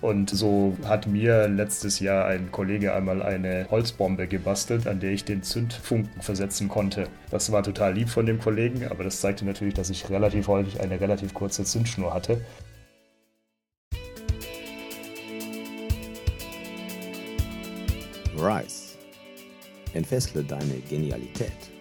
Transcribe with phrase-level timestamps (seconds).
[0.00, 5.24] Und so hat mir letztes Jahr ein Kollege einmal eine Holzbombe gebastelt, an der ich
[5.24, 7.06] den Zündfunken versetzen konnte.
[7.30, 10.80] Das war total lieb von dem Kollegen, aber das zeigte natürlich, dass ich relativ häufig
[10.80, 12.40] eine relativ kurze Zündschnur hatte.
[18.34, 18.96] Rise.
[19.92, 21.79] Entfessle deine Genialität.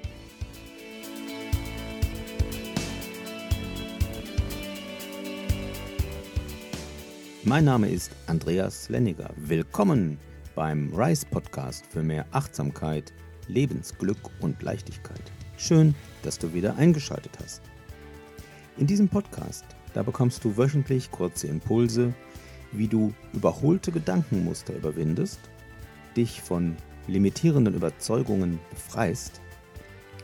[7.45, 9.29] Mein Name ist Andreas Lenniger.
[9.37, 10.19] Willkommen
[10.55, 13.13] beim Rise Podcast für mehr Achtsamkeit,
[13.47, 15.21] Lebensglück und Leichtigkeit.
[15.57, 17.61] Schön, dass du wieder eingeschaltet hast.
[18.77, 19.63] In diesem Podcast,
[19.93, 22.13] da bekommst du wöchentlich kurze Impulse,
[22.73, 25.39] wie du überholte Gedankenmuster überwindest,
[26.17, 26.75] dich von
[27.07, 29.39] limitierenden Überzeugungen befreist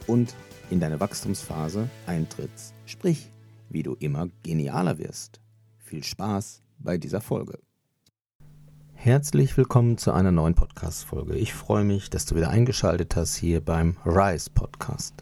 [0.06, 0.36] und
[0.70, 3.32] in deine Wachstumsphase eintrittst, sprich,
[3.70, 5.40] wie du immer genialer wirst.
[5.78, 7.60] Viel Spaß bei dieser Folge.
[8.94, 11.36] Herzlich willkommen zu einer neuen Podcast-Folge.
[11.36, 15.14] Ich freue mich, dass du wieder eingeschaltet hast hier beim Rise Podcast.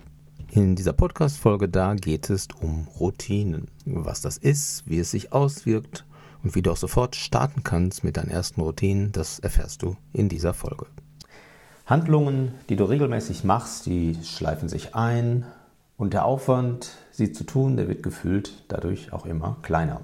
[0.51, 3.69] In dieser Podcast-Folge da geht es um Routinen.
[3.85, 6.05] Was das ist, wie es sich auswirkt
[6.43, 10.29] und wie du auch sofort starten kannst mit deinen ersten Routinen, das erfährst du in
[10.29, 10.85] dieser Folge.
[11.85, 15.45] Handlungen, die du regelmäßig machst, die schleifen sich ein
[15.97, 20.01] und der Aufwand, sie zu tun, der wird gefühlt dadurch auch immer kleiner.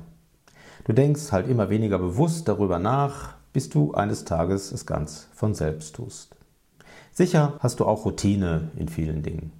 [0.85, 5.53] Du denkst halt immer weniger bewusst darüber nach, bis du eines Tages es ganz von
[5.53, 6.35] selbst tust.
[7.11, 9.51] Sicher hast du auch Routine in vielen Dingen.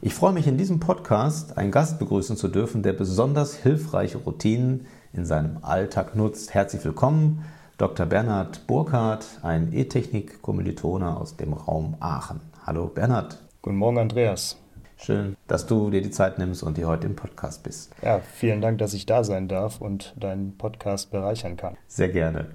[0.00, 4.86] Ich freue mich in diesem Podcast einen Gast begrüßen zu dürfen, der besonders hilfreiche Routinen
[5.12, 6.54] in seinem Alltag nutzt.
[6.54, 7.44] Herzlich willkommen,
[7.78, 8.06] Dr.
[8.06, 12.40] Bernhard Burkhardt, ein E-Technik-Kommilitone aus dem Raum Aachen.
[12.64, 13.38] Hallo Bernhard.
[13.62, 14.61] Guten Morgen, Andreas.
[15.04, 17.92] Schön, dass du dir die Zeit nimmst und hier heute im Podcast bist.
[18.02, 21.76] Ja, vielen Dank, dass ich da sein darf und deinen Podcast bereichern kann.
[21.88, 22.46] Sehr gerne.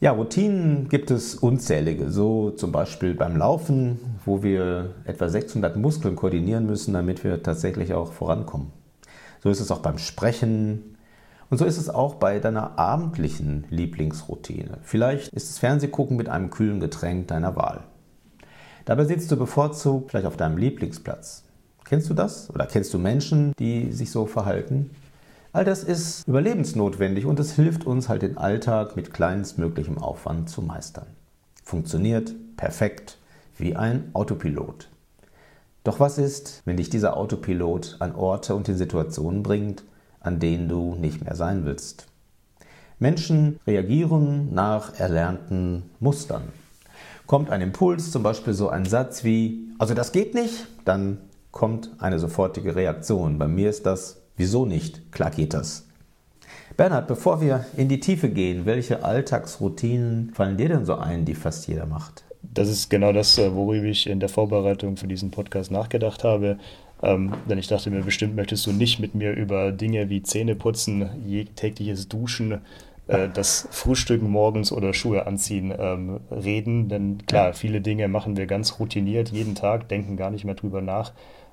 [0.00, 2.10] Ja, Routinen gibt es unzählige.
[2.10, 7.94] So zum Beispiel beim Laufen, wo wir etwa 600 Muskeln koordinieren müssen, damit wir tatsächlich
[7.94, 8.72] auch vorankommen.
[9.40, 10.96] So ist es auch beim Sprechen.
[11.48, 14.78] Und so ist es auch bei deiner abendlichen Lieblingsroutine.
[14.82, 17.84] Vielleicht ist es Fernsehgucken mit einem kühlen Getränk deiner Wahl.
[18.84, 21.44] Dabei sitzt du bevorzugt vielleicht auf deinem Lieblingsplatz.
[21.92, 22.48] Kennst du das?
[22.48, 24.92] Oder kennst du Menschen, die sich so verhalten?
[25.52, 30.62] All das ist überlebensnotwendig und es hilft uns halt den Alltag mit kleinstmöglichem Aufwand zu
[30.62, 31.08] meistern.
[31.62, 33.18] Funktioniert perfekt
[33.58, 34.88] wie ein Autopilot.
[35.84, 39.84] Doch was ist, wenn dich dieser Autopilot an Orte und in Situationen bringt,
[40.20, 42.06] an denen du nicht mehr sein willst?
[43.00, 46.44] Menschen reagieren nach erlernten Mustern.
[47.26, 51.18] Kommt ein Impuls, zum Beispiel so ein Satz wie, also das geht nicht, dann
[51.52, 53.38] kommt eine sofortige Reaktion.
[53.38, 55.12] Bei mir ist das, wieso nicht?
[55.12, 55.86] Klar geht das.
[56.76, 61.34] Bernhard, bevor wir in die Tiefe gehen, welche Alltagsroutinen fallen dir denn so ein, die
[61.34, 62.24] fast jeder macht?
[62.42, 66.58] Das ist genau das, äh, worüber ich in der Vorbereitung für diesen Podcast nachgedacht habe.
[67.02, 71.08] Ähm, denn ich dachte mir, bestimmt möchtest du nicht mit mir über Dinge wie Zähneputzen,
[71.56, 72.60] tägliches Duschen,
[73.08, 76.88] äh, das Frühstücken morgens oder Schuhe anziehen ähm, reden.
[76.88, 80.80] Denn klar, viele Dinge machen wir ganz routiniert jeden Tag, denken gar nicht mehr drüber
[80.80, 81.12] nach.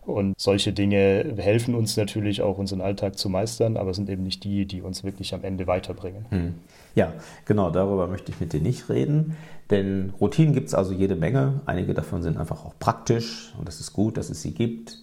[0.09, 4.43] Und solche Dinge helfen uns natürlich auch, unseren Alltag zu meistern, aber sind eben nicht
[4.43, 6.25] die, die uns wirklich am Ende weiterbringen.
[6.29, 6.55] Hm.
[6.95, 7.13] Ja,
[7.45, 9.37] genau, darüber möchte ich mit dir nicht reden.
[9.69, 11.61] Denn Routinen gibt es also jede Menge.
[11.67, 14.97] Einige davon sind einfach auch praktisch und es ist gut, dass es sie gibt.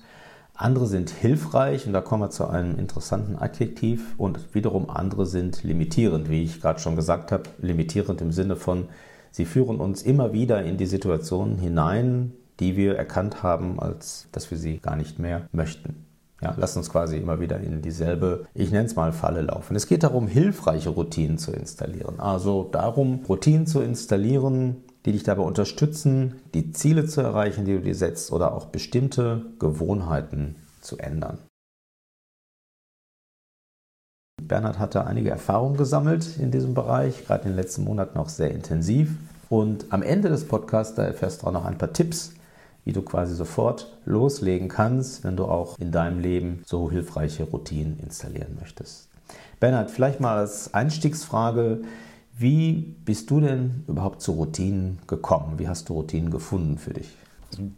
[0.55, 5.63] Andere sind hilfreich und da kommen wir zu einem interessanten Adjektiv und wiederum andere sind
[5.63, 8.89] limitierend, wie ich gerade schon gesagt habe, limitierend im Sinne von,
[9.31, 14.51] sie führen uns immer wieder in die Situationen hinein, die wir erkannt haben, als dass
[14.51, 16.07] wir sie gar nicht mehr möchten.
[16.43, 19.75] Ja, lass uns quasi immer wieder in dieselbe, ich nenne es mal Falle laufen.
[19.75, 22.21] Es geht darum, hilfreiche Routinen zu installieren.
[22.21, 27.81] Also darum, Routinen zu installieren, die dich dabei unterstützen, die Ziele zu erreichen, die du
[27.81, 31.39] dir setzt oder auch bestimmte Gewohnheiten zu ändern.
[34.43, 38.51] Bernhard hatte einige Erfahrungen gesammelt in diesem Bereich, gerade in den letzten Monaten auch sehr
[38.51, 39.17] intensiv.
[39.49, 42.33] Und am Ende des Podcasts, da erfährst du auch noch ein paar Tipps,
[42.87, 47.99] wie du quasi sofort loslegen kannst, wenn du auch in deinem Leben so hilfreiche Routinen
[47.99, 49.09] installieren möchtest.
[49.59, 51.83] Bernhard, vielleicht mal als Einstiegsfrage,
[52.39, 55.59] wie bist du denn überhaupt zu Routinen gekommen?
[55.59, 57.17] Wie hast du Routinen gefunden für dich?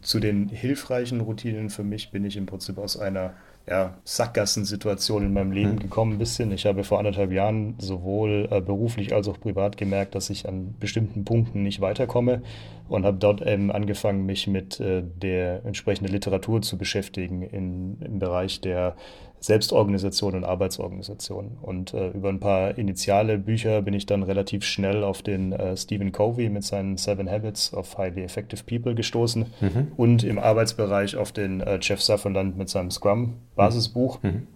[0.01, 3.33] Zu den hilfreichen Routinen für mich bin ich im Prinzip aus einer
[3.69, 5.79] ja, Sackgassensituation in meinem Leben mhm.
[5.79, 6.51] gekommen ein bisschen.
[6.51, 10.75] Ich habe vor anderthalb Jahren sowohl äh, beruflich als auch privat gemerkt, dass ich an
[10.79, 12.41] bestimmten Punkten nicht weiterkomme
[12.87, 18.17] und habe dort eben angefangen, mich mit äh, der entsprechenden Literatur zu beschäftigen in, im
[18.17, 18.95] Bereich der
[19.39, 21.57] Selbstorganisation und Arbeitsorganisation.
[21.61, 25.77] Und äh, über ein paar initiale Bücher bin ich dann relativ schnell auf den äh,
[25.77, 29.91] Stephen Covey mit seinen Seven Habits of Highly Effective People gestoßen mhm.
[29.95, 34.21] und im Arbeitsbereich auf den äh, Jeff Sutherland mit seinem Scrum-Basisbuch.
[34.23, 34.47] Mhm.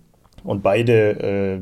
[0.44, 1.62] Und beide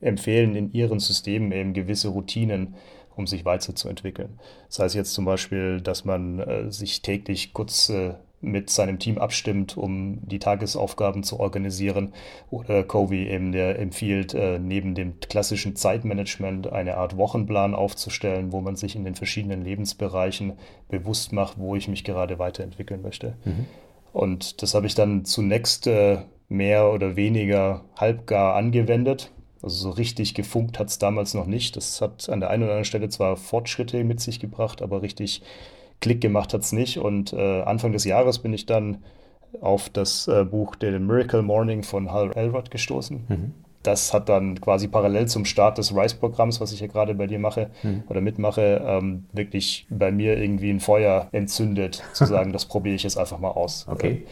[0.00, 2.74] äh, empfehlen in ihren Systemen eben gewisse Routinen,
[3.16, 4.38] um sich weiterzuentwickeln.
[4.68, 9.18] Das heißt jetzt zum Beispiel, dass man äh, sich täglich kurz äh, mit seinem Team
[9.18, 12.12] abstimmt, um die Tagesaufgaben zu organisieren.
[12.50, 18.60] Oder Covey eben, der empfiehlt, äh, neben dem klassischen Zeitmanagement eine Art Wochenplan aufzustellen, wo
[18.60, 20.52] man sich in den verschiedenen Lebensbereichen
[20.88, 23.36] bewusst macht, wo ich mich gerade weiterentwickeln möchte.
[23.44, 23.66] Mhm.
[24.12, 26.18] Und das habe ich dann zunächst äh,
[26.48, 29.30] mehr oder weniger halbgar angewendet.
[29.62, 31.76] Also so richtig gefunkt hat es damals noch nicht.
[31.76, 35.42] Das hat an der einen oder anderen Stelle zwar Fortschritte mit sich gebracht, aber richtig
[36.00, 36.98] Klick gemacht hat es nicht.
[36.98, 38.98] Und äh, Anfang des Jahres bin ich dann
[39.60, 43.24] auf das äh, Buch The Miracle Morning von Hal Elrod gestoßen.
[43.28, 43.54] Mhm.
[43.82, 47.38] Das hat dann quasi parallel zum Start des RISE-Programms, was ich ja gerade bei dir
[47.38, 48.02] mache mhm.
[48.08, 53.04] oder mitmache, ähm, wirklich bei mir irgendwie ein Feuer entzündet, zu sagen, das probiere ich
[53.04, 53.86] jetzt einfach mal aus.
[53.88, 54.26] Okay.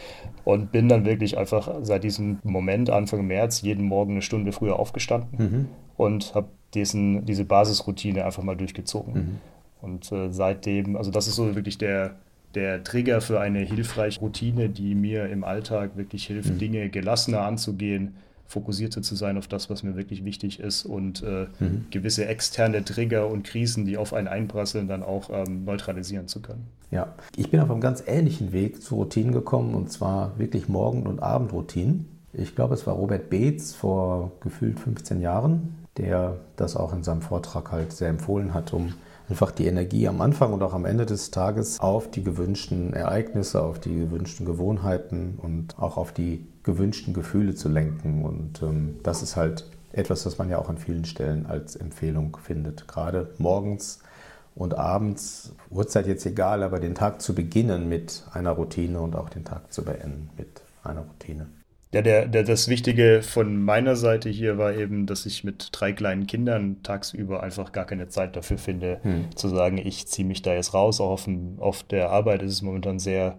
[0.45, 4.79] Und bin dann wirklich einfach seit diesem Moment, Anfang März, jeden Morgen eine Stunde früher
[4.79, 5.69] aufgestanden mhm.
[5.97, 9.41] und habe diese Basisroutine einfach mal durchgezogen.
[9.81, 12.17] Und äh, seitdem, also das ist so wirklich der,
[12.55, 16.59] der Trigger für eine hilfreiche Routine, die mir im Alltag wirklich hilft, mhm.
[16.59, 21.47] Dinge gelassener anzugehen, fokussierter zu sein auf das, was mir wirklich wichtig ist und äh,
[21.59, 21.87] mhm.
[21.91, 26.67] gewisse externe Trigger und Krisen, die auf einen einprasseln, dann auch ähm, neutralisieren zu können.
[26.91, 31.07] Ja, ich bin auf einem ganz ähnlichen Weg zu Routinen gekommen und zwar wirklich Morgen-
[31.07, 32.07] und Abendroutinen.
[32.33, 37.23] Ich glaube, es war Robert Beetz vor gefühlt 15 Jahren, der das auch in seinem
[37.23, 38.95] Vortrag halt sehr empfohlen hat, um
[39.29, 43.63] einfach die Energie am Anfang und auch am Ende des Tages auf die gewünschten Ereignisse,
[43.63, 48.25] auf die gewünschten Gewohnheiten und auch auf die gewünschten Gefühle zu lenken.
[48.25, 52.37] Und ähm, das ist halt etwas, was man ja auch an vielen Stellen als Empfehlung
[52.43, 52.87] findet.
[52.87, 54.01] Gerade morgens
[54.55, 59.29] und abends, Uhrzeit jetzt egal, aber den Tag zu beginnen mit einer Routine und auch
[59.29, 61.47] den Tag zu beenden mit einer Routine.
[61.93, 65.93] Ja, der, der, das Wichtige von meiner Seite hier war eben, dass ich mit drei
[65.93, 69.27] kleinen Kindern tagsüber einfach gar keine Zeit dafür finde, hm.
[69.37, 71.01] zu sagen, ich ziehe mich da jetzt raus.
[71.01, 73.39] Auch auf, dem, auf der Arbeit ist es momentan sehr,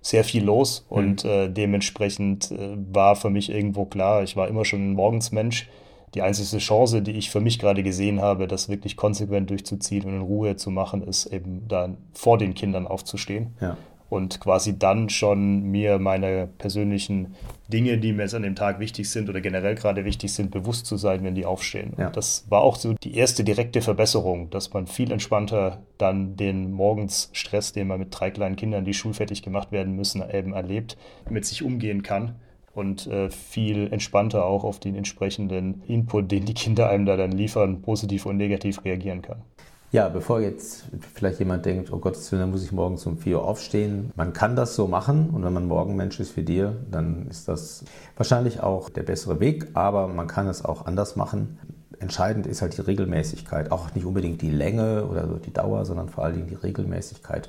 [0.00, 0.96] sehr viel los hm.
[0.96, 5.68] und äh, dementsprechend äh, war für mich irgendwo klar, ich war immer schon ein Morgensmensch.
[6.14, 10.14] Die einzige Chance, die ich für mich gerade gesehen habe, das wirklich konsequent durchzuziehen und
[10.14, 13.54] in Ruhe zu machen, ist eben dann vor den Kindern aufzustehen.
[13.60, 13.76] Ja
[14.08, 17.34] und quasi dann schon mir meine persönlichen
[17.68, 20.86] Dinge, die mir jetzt an dem Tag wichtig sind oder generell gerade wichtig sind, bewusst
[20.86, 21.94] zu sein, wenn die aufstehen.
[21.98, 22.06] Ja.
[22.06, 26.70] Und das war auch so die erste direkte Verbesserung, dass man viel entspannter dann den
[26.72, 30.96] Morgensstress, den man mit drei kleinen Kindern, die schulfertig gemacht werden müssen, eben erlebt,
[31.28, 32.36] mit sich umgehen kann
[32.76, 37.32] und äh, viel entspannter auch auf den entsprechenden Input, den die Kinder einem da dann
[37.32, 39.42] liefern, positiv und negativ reagieren kann.
[39.92, 40.84] Ja, bevor jetzt
[41.14, 44.10] vielleicht jemand denkt, oh Gottes Willen, dann muss ich morgens um 4 Uhr aufstehen.
[44.16, 47.84] Man kann das so machen und wenn man Morgenmensch ist wie dir, dann ist das
[48.16, 51.58] wahrscheinlich auch der bessere Weg, aber man kann es auch anders machen.
[52.00, 56.24] Entscheidend ist halt die Regelmäßigkeit, auch nicht unbedingt die Länge oder die Dauer, sondern vor
[56.24, 57.48] allen Dingen die Regelmäßigkeit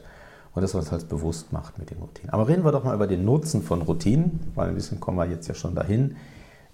[0.54, 2.30] und das, was es halt bewusst macht mit den Routinen.
[2.30, 5.26] Aber reden wir doch mal über den Nutzen von Routinen, weil ein bisschen kommen wir
[5.26, 6.16] jetzt ja schon dahin.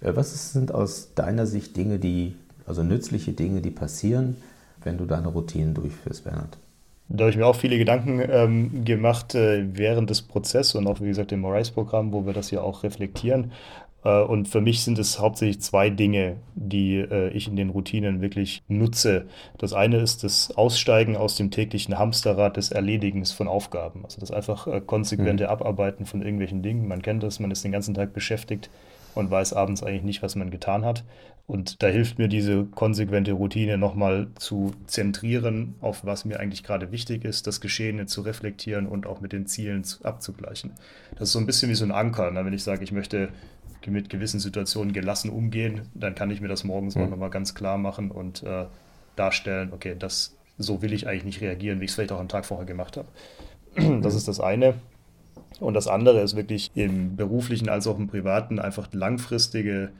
[0.00, 4.36] Äh, was sind aus deiner Sicht Dinge, die, also nützliche Dinge, die passieren,
[4.84, 6.58] wenn du deine Routinen durchführst, Bernhard?
[7.08, 11.00] Da habe ich mir auch viele Gedanken ähm, gemacht äh, während des Prozesses und auch,
[11.00, 13.52] wie gesagt, im Morais-Programm, wo wir das ja auch reflektieren.
[14.04, 18.20] Äh, und für mich sind es hauptsächlich zwei Dinge, die äh, ich in den Routinen
[18.20, 19.26] wirklich nutze.
[19.58, 24.04] Das eine ist das Aussteigen aus dem täglichen Hamsterrad des Erledigens von Aufgaben.
[24.04, 25.50] Also das einfach äh, konsequente mhm.
[25.50, 26.86] Abarbeiten von irgendwelchen Dingen.
[26.86, 28.70] Man kennt das, man ist den ganzen Tag beschäftigt
[29.14, 31.04] und weiß abends eigentlich nicht, was man getan hat.
[31.46, 36.90] Und da hilft mir diese konsequente Routine nochmal zu zentrieren, auf was mir eigentlich gerade
[36.90, 40.72] wichtig ist, das Geschehene zu reflektieren und auch mit den Zielen zu, abzugleichen.
[41.12, 42.30] Das ist so ein bisschen wie so ein Anker.
[42.30, 42.46] Ne?
[42.46, 43.28] Wenn ich sage, ich möchte
[43.86, 47.02] mit gewissen Situationen gelassen umgehen, dann kann ich mir das morgens mhm.
[47.02, 48.64] auch nochmal ganz klar machen und äh,
[49.14, 52.28] darstellen, okay, das, so will ich eigentlich nicht reagieren, wie ich es vielleicht auch am
[52.28, 53.08] Tag vorher gemacht habe.
[54.02, 54.74] Das ist das eine.
[55.60, 59.90] Und das andere ist wirklich im beruflichen als auch im privaten einfach langfristige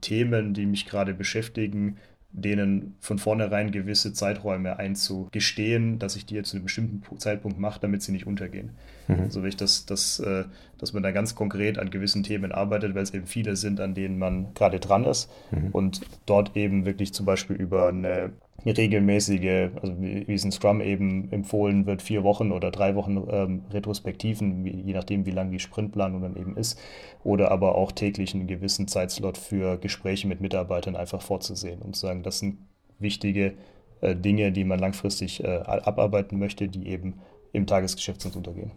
[0.00, 1.96] Themen, die mich gerade beschäftigen,
[2.32, 7.80] denen von vornherein gewisse Zeiträume einzugestehen, dass ich die jetzt zu einem bestimmten Zeitpunkt mache,
[7.80, 8.72] damit sie nicht untergehen.
[9.08, 9.20] Mhm.
[9.20, 10.44] Also ich das, das, äh,
[10.78, 13.94] dass man da ganz konkret an gewissen Themen arbeitet, weil es eben viele sind, an
[13.94, 15.70] denen man gerade dran ist mhm.
[15.72, 18.32] und dort eben wirklich zum Beispiel über eine
[18.64, 23.62] regelmäßige, also wie, es in Scrum eben empfohlen wird, vier Wochen oder drei Wochen ähm,
[23.70, 26.78] Retrospektiven, wie, je nachdem, wie lang die Sprintplanung dann eben ist,
[27.22, 32.06] oder aber auch täglich einen gewissen Zeitslot für Gespräche mit Mitarbeitern einfach vorzusehen und zu
[32.06, 32.58] sagen, das sind
[32.98, 33.54] wichtige
[34.00, 37.20] äh, Dinge, die man langfristig äh, abarbeiten möchte, die eben
[37.52, 38.72] im Tagesgeschäft sonst untergehen.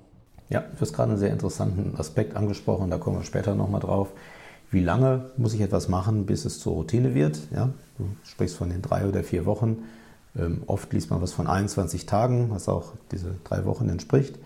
[0.50, 4.10] Ja, du hast gerade einen sehr interessanten Aspekt angesprochen, da kommen wir später nochmal drauf.
[4.72, 7.39] Wie lange muss ich etwas machen, bis es zur Routine wird?
[7.51, 9.84] Ja, du sprichst von den drei oder vier Wochen.
[10.36, 14.38] Ähm, oft liest man was von 21 Tagen, was auch diese drei Wochen entspricht.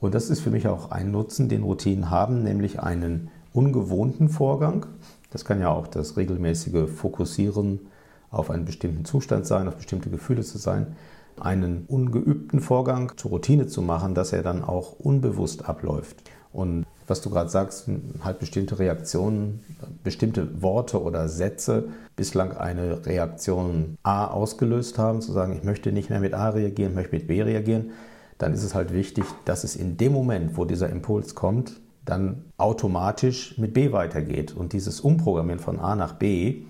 [0.00, 4.86] Und das ist für mich auch ein Nutzen, den Routinen haben, nämlich einen ungewohnten Vorgang.
[5.30, 7.80] Das kann ja auch das regelmäßige Fokussieren
[8.30, 10.88] auf einen bestimmten Zustand sein, auf bestimmte Gefühle zu sein.
[11.40, 16.16] Einen ungeübten Vorgang zur Routine zu machen, dass er dann auch unbewusst abläuft.
[16.52, 17.88] Und was du gerade sagst,
[18.22, 19.60] halt bestimmte Reaktionen,
[20.04, 26.10] bestimmte Worte oder Sätze bislang eine Reaktion A ausgelöst haben, zu sagen, ich möchte nicht
[26.10, 27.90] mehr mit A reagieren, möchte mit B reagieren,
[28.38, 32.44] dann ist es halt wichtig, dass es in dem Moment, wo dieser Impuls kommt, dann
[32.56, 34.54] automatisch mit B weitergeht.
[34.54, 36.62] Und dieses Umprogrammieren von A nach B,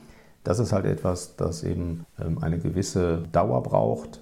[0.45, 4.21] das ist halt etwas, das eben ähm, eine gewisse Dauer braucht.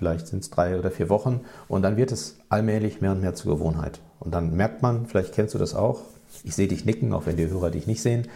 [0.00, 3.34] Vielleicht sind es drei oder vier Wochen und dann wird es allmählich mehr und mehr
[3.34, 4.00] zur Gewohnheit.
[4.18, 6.00] Und dann merkt man, vielleicht kennst du das auch,
[6.42, 8.26] ich sehe dich nicken, auch wenn die Hörer dich nicht sehen.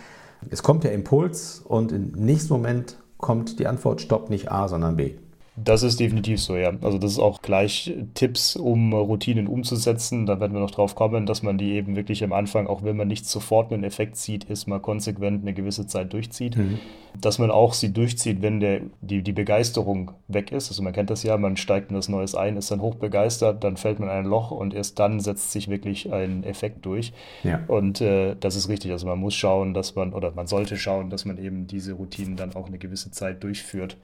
[0.51, 4.97] Es kommt der Impuls und im nächsten Moment kommt die Antwort, stopp nicht A, sondern
[4.97, 5.15] B.
[5.57, 6.73] Das ist definitiv so, ja.
[6.83, 10.27] Also das ist auch gleich Tipps, um Routinen umzusetzen.
[10.27, 12.97] Da werden wir noch drauf kommen, dass man die eben wirklich am Anfang, auch wenn
[12.97, 16.57] man nicht sofort einen Effekt sieht, ist mal konsequent eine gewisse Zeit durchzieht.
[16.57, 16.81] Mhm.
[17.21, 20.71] Dass man auch sie durchzieht, wenn der, die, die Begeisterung weg ist.
[20.71, 23.77] Also man kennt das ja, man steigt in das Neues ein, ist dann hochbegeistert, dann
[23.77, 27.13] fällt man in ein Loch und erst dann setzt sich wirklich ein Effekt durch.
[27.45, 27.61] Ja.
[27.69, 28.91] Und äh, das ist richtig.
[28.91, 32.35] Also man muss schauen, dass man, oder man sollte schauen, dass man eben diese Routinen
[32.35, 33.97] dann auch eine gewisse Zeit durchführt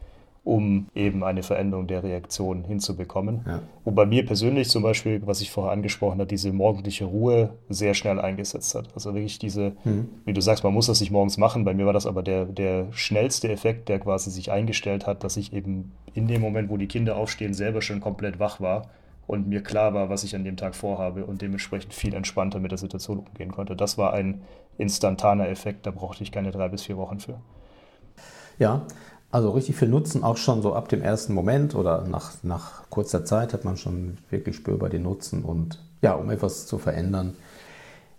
[0.43, 3.45] um eben eine Veränderung der Reaktion hinzubekommen.
[3.47, 3.63] Ja.
[3.85, 7.93] Und bei mir persönlich zum Beispiel, was ich vorher angesprochen habe, diese morgendliche Ruhe sehr
[7.95, 8.89] schnell eingesetzt hat.
[8.95, 10.09] Also wirklich diese, mhm.
[10.25, 11.65] wie du sagst, man muss das nicht morgens machen.
[11.65, 15.37] Bei mir war das aber der, der schnellste Effekt, der quasi sich eingestellt hat, dass
[15.37, 18.89] ich eben in dem Moment, wo die Kinder aufstehen, selber schon komplett wach war
[19.27, 22.73] und mir klar war, was ich an dem Tag vorhabe und dementsprechend viel entspannter mit
[22.73, 23.77] der Situation umgehen konnte.
[23.77, 24.43] Das war ein
[24.79, 27.41] instantaner Effekt, da brauchte ich keine drei bis vier Wochen für.
[28.59, 28.87] Ja,
[29.33, 33.25] also richtig viel Nutzen, auch schon so ab dem ersten Moment oder nach, nach kurzer
[33.25, 37.35] Zeit hat man schon wirklich spürbar den Nutzen und ja, um etwas zu verändern.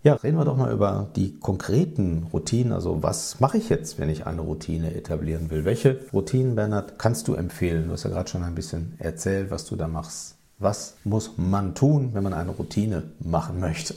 [0.04, 2.72] Ja, reden wir doch mal über die konkreten Routinen.
[2.72, 5.64] Also was mache ich jetzt, wenn ich eine Routine etablieren will?
[5.64, 7.86] Welche Routinen, Bernhard, kannst du empfehlen?
[7.86, 10.36] Du hast ja gerade schon ein bisschen erzählt, was du da machst.
[10.62, 13.96] Was muss man tun, wenn man eine Routine machen möchte?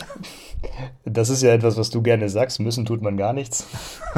[1.06, 2.60] Das ist ja etwas, was du gerne sagst.
[2.60, 3.68] Müssen tut man gar nichts.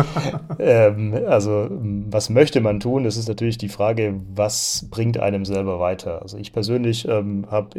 [0.60, 3.04] ähm, also, was möchte man tun?
[3.04, 6.22] Das ist natürlich die Frage, was bringt einem selber weiter?
[6.22, 7.78] Also, ich persönlich ähm, habe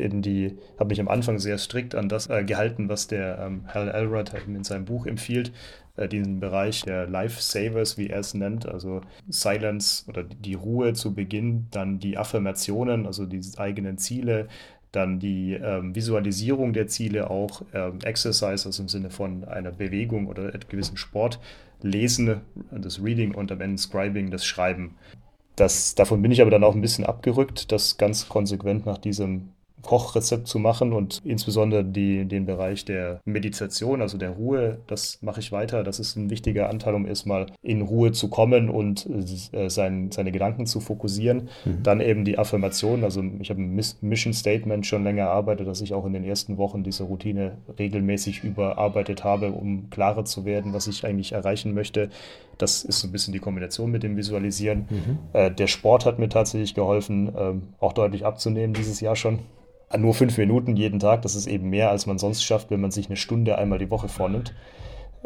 [0.78, 4.32] hab mich am Anfang sehr strikt an das äh, gehalten, was der ähm, Hal Elrod
[4.46, 5.50] in seinem Buch empfiehlt
[5.98, 11.14] äh, diesen Bereich der Lifesavers, wie er es nennt, also Silence oder die Ruhe zu
[11.14, 14.48] Beginn, dann die Affirmationen, also die eigenen Ziele,
[14.92, 20.26] dann die ähm, Visualisierung der Ziele, auch ähm, Exercise, also im Sinne von einer Bewegung
[20.26, 21.40] oder gewissen Sport,
[21.82, 22.40] Lesen,
[22.70, 24.96] das Reading und am Ende Scribing, das Schreiben.
[25.56, 29.50] Das, davon bin ich aber dann auch ein bisschen abgerückt, das ganz konsequent nach diesem
[29.82, 35.40] Kochrezept zu machen und insbesondere die, den Bereich der Meditation, also der Ruhe, das mache
[35.40, 35.84] ich weiter.
[35.84, 39.08] Das ist ein wichtiger Anteil, um erstmal in Ruhe zu kommen und
[39.52, 41.48] äh, sein, seine Gedanken zu fokussieren.
[41.64, 41.82] Mhm.
[41.82, 45.94] Dann eben die Affirmation, also ich habe ein Mission Statement schon länger erarbeitet, dass ich
[45.94, 50.86] auch in den ersten Wochen diese Routine regelmäßig überarbeitet habe, um klarer zu werden, was
[50.86, 52.10] ich eigentlich erreichen möchte.
[52.58, 54.86] Das ist so ein bisschen die Kombination mit dem Visualisieren.
[54.90, 55.18] Mhm.
[55.32, 59.38] Äh, der Sport hat mir tatsächlich geholfen, ähm, auch deutlich abzunehmen dieses Jahr schon
[59.96, 62.90] nur fünf Minuten jeden Tag, das ist eben mehr, als man sonst schafft, wenn man
[62.90, 64.54] sich eine Stunde einmal die Woche vornimmt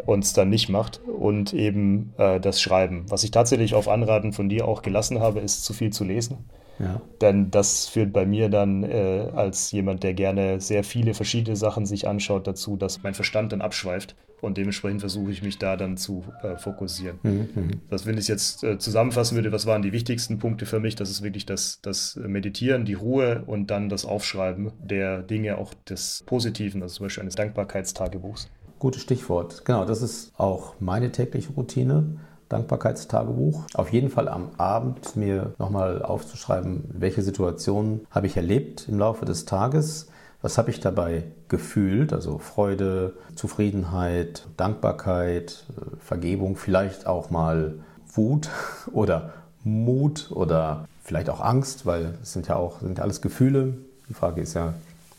[0.07, 1.01] und es dann nicht macht.
[1.07, 3.07] Und eben äh, das Schreiben.
[3.09, 6.49] Was ich tatsächlich auf Anraten von dir auch gelassen habe, ist zu viel zu lesen.
[6.83, 7.01] Ja.
[7.21, 11.87] Denn das führt bei mir dann äh, als jemand, der gerne sehr viele verschiedene Sachen
[11.87, 14.17] sich anschaut, dazu, dass mein Verstand dann abschweift.
[14.41, 17.21] Und dementsprechend versuche ich mich da dann zu äh, fokussieren.
[17.23, 17.49] Mhm.
[17.55, 17.71] mhm.
[17.89, 20.97] Das, wenn ich es jetzt äh, zusammenfassen würde, was waren die wichtigsten Punkte für mich?
[20.97, 25.73] Das ist wirklich das, das Meditieren, die Ruhe und dann das Aufschreiben der Dinge, auch
[25.89, 28.51] des Positiven, also zum Beispiel eines Dankbarkeitstagebuchs.
[28.81, 29.65] Gutes Stichwort.
[29.65, 32.17] Genau, das ist auch meine tägliche Routine.
[32.53, 33.65] Dankbarkeitstagebuch.
[33.75, 39.25] Auf jeden Fall am Abend mir nochmal aufzuschreiben, welche Situationen habe ich erlebt im Laufe
[39.25, 40.09] des Tages.
[40.43, 42.13] Was habe ich dabei gefühlt?
[42.13, 45.65] Also Freude, Zufriedenheit, Dankbarkeit,
[46.01, 47.75] Vergebung, vielleicht auch mal
[48.13, 48.49] Wut
[48.93, 49.33] oder
[49.65, 53.75] Mut oder vielleicht auch Angst, weil es sind ja auch sind alles Gefühle.
[54.09, 54.75] Die Frage ist ja,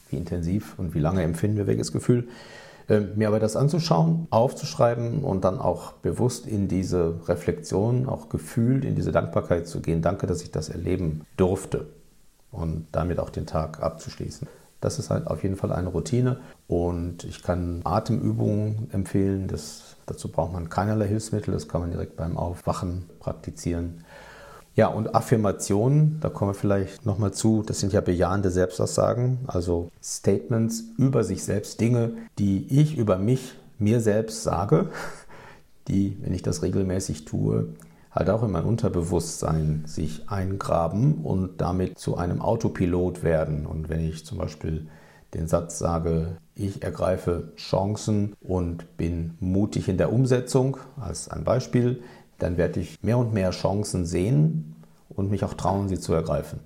[0.10, 2.28] wie intensiv und wie lange empfinden wir welches Gefühl.
[2.90, 8.84] Äh, mir aber das anzuschauen, aufzuschreiben und dann auch bewusst in diese Reflexion, auch gefühlt
[8.84, 10.02] in diese Dankbarkeit zu gehen.
[10.02, 11.88] Danke, dass ich das erleben durfte
[12.52, 14.48] und damit auch den Tag abzuschließen.
[14.82, 19.48] Das ist halt auf jeden Fall eine Routine und ich kann Atemübungen empfehlen.
[19.48, 24.04] Das, dazu braucht man keinerlei Hilfsmittel, das kann man direkt beim Aufwachen praktizieren.
[24.76, 29.92] Ja, und Affirmationen, da kommen wir vielleicht nochmal zu, das sind ja bejahende Selbstaussagen, also
[30.02, 34.90] Statements über sich selbst, Dinge, die ich über mich, mir selbst sage,
[35.88, 37.68] die, wenn ich das regelmäßig tue,
[38.12, 43.66] halt auch in mein Unterbewusstsein sich eingraben und damit zu einem Autopilot werden.
[43.66, 44.88] Und wenn ich zum Beispiel
[45.34, 52.04] den Satz sage, ich ergreife Chancen und bin mutig in der Umsetzung, als ein Beispiel,
[52.44, 54.76] dann werde ich mehr und mehr Chancen sehen
[55.10, 56.60] und mich auch trauen, sie zu ergreifen.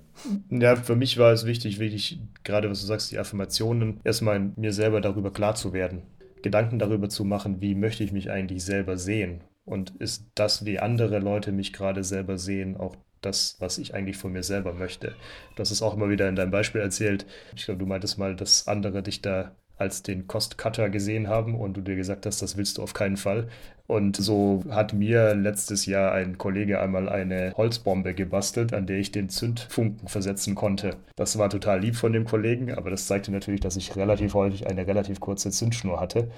[0.50, 4.72] Ja, für mich war es wichtig, wirklich, gerade was du sagst, die Affirmationen, erstmal mir
[4.72, 6.02] selber darüber klar zu werden.
[6.42, 9.42] Gedanken darüber zu machen, wie möchte ich mich eigentlich selber sehen?
[9.64, 14.16] Und ist das, wie andere Leute mich gerade selber sehen, auch das, was ich eigentlich
[14.16, 15.14] von mir selber möchte?
[15.56, 17.26] Hast es auch immer wieder in deinem Beispiel erzählt.
[17.54, 21.76] Ich glaube, du meintest mal, dass andere dich da als den Cost-Cutter gesehen haben und
[21.76, 23.48] du dir gesagt hast, das willst du auf keinen Fall.
[23.86, 29.12] Und so hat mir letztes Jahr ein Kollege einmal eine Holzbombe gebastelt, an der ich
[29.12, 30.96] den Zündfunken versetzen konnte.
[31.16, 34.66] Das war total lieb von dem Kollegen, aber das zeigte natürlich, dass ich relativ häufig
[34.66, 36.28] eine relativ kurze Zündschnur hatte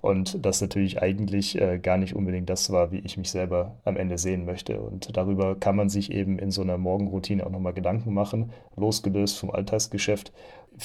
[0.00, 3.96] und das natürlich eigentlich äh, gar nicht unbedingt das war, wie ich mich selber am
[3.96, 4.80] Ende sehen möchte.
[4.80, 9.38] Und darüber kann man sich eben in so einer Morgenroutine auch nochmal Gedanken machen, losgelöst
[9.38, 10.32] vom Alltagsgeschäft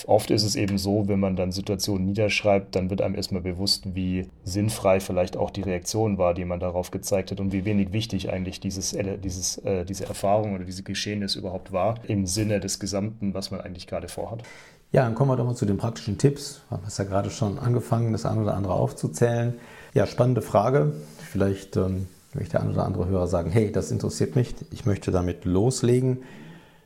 [0.05, 3.95] oft ist es eben so, wenn man dann Situationen niederschreibt, dann wird einem erstmal bewusst,
[3.95, 7.93] wie sinnfrei vielleicht auch die Reaktion war, die man darauf gezeigt hat und wie wenig
[7.93, 12.79] wichtig eigentlich dieses, dieses, äh, diese Erfahrung oder diese Geschehnis überhaupt war im Sinne des
[12.79, 14.43] Gesamten, was man eigentlich gerade vorhat.
[14.91, 16.61] Ja, dann kommen wir doch mal zu den praktischen Tipps.
[16.69, 19.55] Wir haben es ja gerade schon angefangen, das eine oder andere aufzuzählen.
[19.93, 20.93] Ja, spannende Frage.
[21.31, 25.11] Vielleicht ähm, möchte der ein oder andere Hörer sagen, hey, das interessiert mich, ich möchte
[25.11, 26.19] damit loslegen.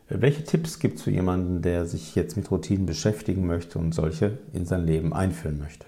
[0.08, 4.40] Welche Tipps gibt es für jemanden, der sich jetzt mit Routinen beschäftigen möchte und solche
[4.54, 5.86] in sein Leben einführen möchte?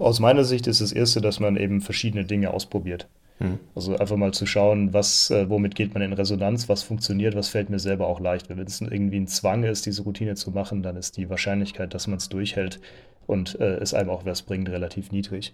[0.00, 3.06] Aus meiner Sicht ist das Erste, dass man eben verschiedene Dinge ausprobiert.
[3.38, 3.58] Hm.
[3.74, 7.48] Also einfach mal zu schauen, was, äh, womit geht man in Resonanz, was funktioniert, was
[7.48, 8.48] fällt mir selber auch leicht.
[8.48, 12.06] Wenn es irgendwie ein Zwang ist, diese Routine zu machen, dann ist die Wahrscheinlichkeit, dass
[12.06, 12.80] man es durchhält
[13.26, 15.52] und äh, es einem auch was bringt, relativ niedrig.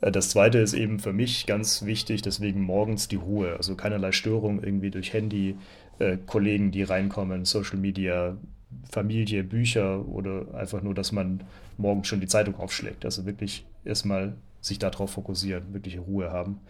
[0.00, 3.56] Äh, das zweite ist eben für mich ganz wichtig, deswegen morgens die Ruhe.
[3.56, 5.56] Also keinerlei Störung irgendwie durch Handy,
[5.98, 8.36] äh, Kollegen, die reinkommen, Social Media,
[8.90, 11.42] Familie, Bücher oder einfach nur, dass man
[11.76, 13.04] morgens schon die Zeitung aufschlägt.
[13.04, 16.60] Also wirklich erstmal sich darauf fokussieren, wirklich Ruhe haben.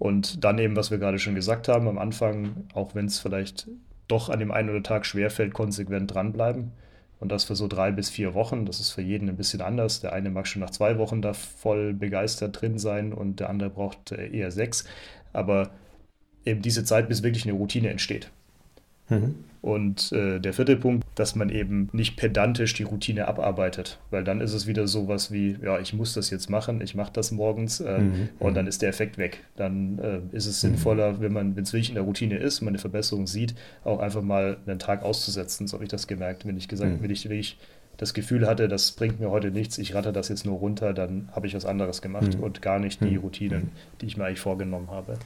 [0.00, 3.68] Und dann eben, was wir gerade schon gesagt haben, am Anfang, auch wenn es vielleicht
[4.08, 6.72] doch an dem einen oder Tag schwerfällt, konsequent dranbleiben.
[7.20, 8.64] Und das für so drei bis vier Wochen.
[8.64, 10.00] Das ist für jeden ein bisschen anders.
[10.00, 13.68] Der eine mag schon nach zwei Wochen da voll begeistert drin sein und der andere
[13.68, 14.86] braucht äh, eher sechs.
[15.34, 15.68] Aber
[16.46, 18.30] eben diese Zeit, bis wirklich eine Routine entsteht.
[19.10, 19.34] Mhm.
[19.62, 24.40] Und äh, der vierte Punkt, dass man eben nicht pedantisch die Routine abarbeitet, weil dann
[24.40, 27.30] ist es wieder so was wie, ja, ich muss das jetzt machen, ich mache das
[27.30, 28.28] morgens äh, mhm.
[28.38, 29.44] und dann ist der Effekt weg.
[29.56, 30.68] Dann äh, ist es mhm.
[30.68, 33.98] sinnvoller, wenn man, wenn es wirklich in der Routine ist, man eine Verbesserung sieht, auch
[33.98, 35.66] einfach mal einen Tag auszusetzen.
[35.66, 37.02] So habe ich das gemerkt, wenn ich gesagt, mhm.
[37.02, 37.58] wenn ich wirklich
[37.98, 41.28] das Gefühl hatte, das bringt mir heute nichts, ich ratte das jetzt nur runter, dann
[41.32, 42.44] habe ich was anderes gemacht mhm.
[42.44, 43.18] und gar nicht die mhm.
[43.18, 45.18] Routinen, die ich mir eigentlich vorgenommen habe.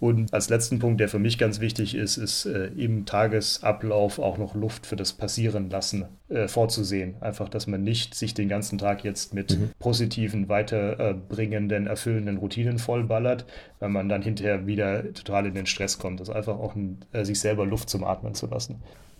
[0.00, 4.38] Und als letzten Punkt, der für mich ganz wichtig ist, ist äh, im Tagesablauf auch
[4.38, 7.16] noch Luft für das Passieren lassen äh, vorzusehen.
[7.20, 9.70] Einfach, dass man nicht sich den ganzen Tag jetzt mit mhm.
[9.78, 13.44] positiven, weiterbringenden, erfüllenden Routinen vollballert,
[13.78, 16.18] weil man dann hinterher wieder total in den Stress kommt.
[16.18, 18.76] Das ist einfach auch ein, äh, sich selber Luft zum Atmen zu lassen.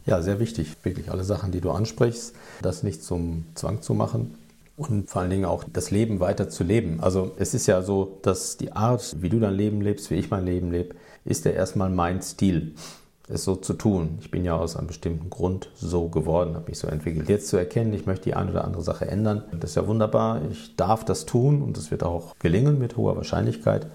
[0.06, 0.76] Ja, sehr wichtig.
[0.82, 4.34] Wirklich alle Sachen, die du ansprichst, das nicht zum Zwang zu machen,
[4.80, 7.00] und vor allen Dingen auch das Leben weiter zu leben.
[7.00, 10.30] Also es ist ja so, dass die Art, wie du dein Leben lebst, wie ich
[10.30, 12.74] mein Leben lebe, ist ja erstmal mein Stil,
[13.28, 14.18] es so zu tun.
[14.22, 17.28] Ich bin ja aus einem bestimmten Grund so geworden, habe mich so entwickelt.
[17.28, 20.40] Jetzt zu erkennen, ich möchte die eine oder andere Sache ändern, das ist ja wunderbar.
[20.50, 23.86] Ich darf das tun und es wird auch gelingen mit hoher Wahrscheinlichkeit.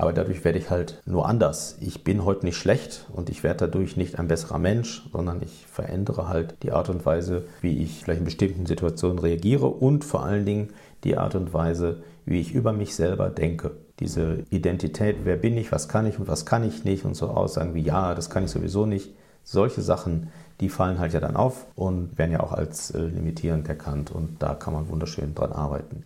[0.00, 1.76] Aber dadurch werde ich halt nur anders.
[1.80, 5.66] Ich bin heute nicht schlecht und ich werde dadurch nicht ein besserer Mensch, sondern ich
[5.66, 10.22] verändere halt die Art und Weise, wie ich vielleicht in bestimmten Situationen reagiere und vor
[10.22, 10.68] allen Dingen
[11.02, 13.72] die Art und Weise, wie ich über mich selber denke.
[13.98, 17.30] Diese Identität, wer bin ich, was kann ich und was kann ich nicht und so
[17.30, 19.16] Aussagen wie ja, das kann ich sowieso nicht.
[19.42, 20.28] Solche Sachen,
[20.60, 24.40] die fallen halt ja dann auf und werden ja auch als äh, limitierend erkannt und
[24.40, 26.04] da kann man wunderschön dran arbeiten.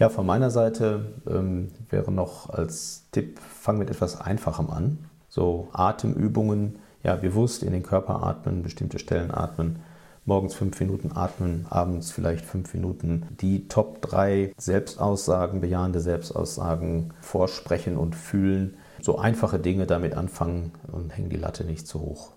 [0.00, 4.98] Ja, von meiner Seite ähm, wäre noch als Tipp, fang mit etwas Einfachem an.
[5.28, 9.80] So Atemübungen, ja, bewusst in den Körper atmen, bestimmte Stellen atmen,
[10.24, 17.98] morgens fünf Minuten atmen, abends vielleicht fünf Minuten die Top 3 Selbstaussagen, bejahende Selbstaussagen vorsprechen
[17.98, 18.78] und fühlen.
[19.02, 22.30] So einfache Dinge damit anfangen und hängen die Latte nicht zu hoch.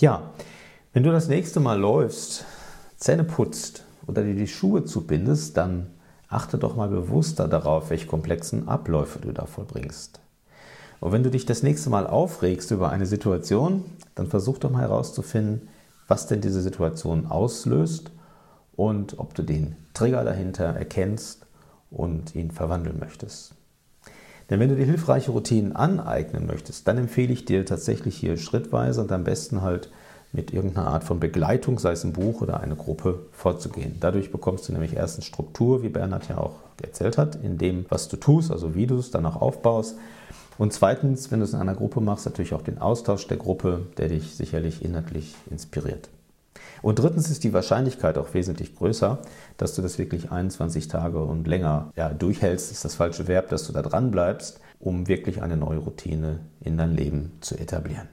[0.00, 0.30] Ja,
[0.94, 2.46] wenn du das nächste Mal läufst,
[2.96, 5.88] Zähne putzt oder dir die Schuhe zubindest, dann
[6.32, 10.20] achte doch mal bewusster darauf, welche komplexen Abläufe du da vollbringst.
[11.00, 14.82] Und wenn du dich das nächste Mal aufregst über eine Situation, dann versuch doch mal
[14.82, 15.68] herauszufinden,
[16.08, 18.10] was denn diese Situation auslöst
[18.76, 21.46] und ob du den Trigger dahinter erkennst
[21.90, 23.54] und ihn verwandeln möchtest.
[24.50, 29.00] Denn wenn du dir hilfreiche Routinen aneignen möchtest, dann empfehle ich dir tatsächlich hier schrittweise
[29.00, 29.90] und am besten halt
[30.32, 33.96] mit irgendeiner Art von Begleitung, sei es ein Buch oder eine Gruppe, vorzugehen.
[34.00, 38.08] Dadurch bekommst du nämlich erstens Struktur, wie Bernhard ja auch erzählt hat, in dem, was
[38.08, 39.96] du tust, also wie du es dann auch aufbaust.
[40.58, 43.86] Und zweitens, wenn du es in einer Gruppe machst, natürlich auch den Austausch der Gruppe,
[43.98, 46.08] der dich sicherlich inhaltlich inspiriert.
[46.82, 49.18] Und drittens ist die Wahrscheinlichkeit auch wesentlich größer,
[49.56, 53.66] dass du das wirklich 21 Tage und länger ja, durchhältst, ist das falsche Verb, dass
[53.66, 58.08] du da dran bleibst, um wirklich eine neue Routine in dein Leben zu etablieren.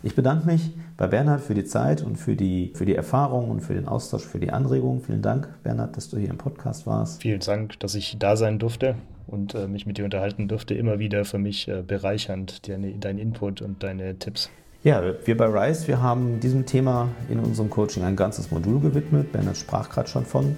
[0.00, 3.60] Ich bedanke mich bei Bernhard für die Zeit und für die, für die Erfahrung und
[3.60, 5.00] für den Austausch, für die Anregung.
[5.00, 7.20] Vielen Dank, Bernhard, dass du hier im Podcast warst.
[7.20, 8.94] Vielen Dank, dass ich da sein durfte
[9.26, 10.74] und äh, mich mit dir unterhalten durfte.
[10.74, 14.50] Immer wieder für mich äh, bereichernd, deine, dein Input und deine Tipps.
[14.84, 19.32] Ja, wir bei RISE, wir haben diesem Thema in unserem Coaching ein ganzes Modul gewidmet.
[19.32, 20.56] Bernhard sprach gerade schon von.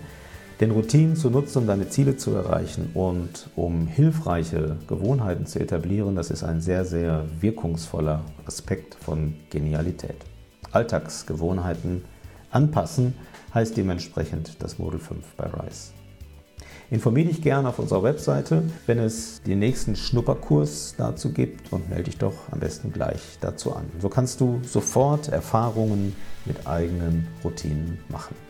[0.60, 6.16] Den Routinen zu nutzen, um deine Ziele zu erreichen und um hilfreiche Gewohnheiten zu etablieren,
[6.16, 10.16] das ist ein sehr, sehr wirkungsvoller Aspekt von Genialität.
[10.70, 12.04] Alltagsgewohnheiten
[12.50, 13.14] anpassen
[13.54, 15.92] heißt dementsprechend das Modul 5 bei RISE.
[16.90, 22.04] Informiere dich gerne auf unserer Webseite, wenn es den nächsten Schnupperkurs dazu gibt und melde
[22.04, 23.86] dich doch am besten gleich dazu an.
[23.98, 28.49] So kannst du sofort Erfahrungen mit eigenen Routinen machen.